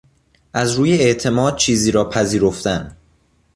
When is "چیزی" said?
1.55-1.91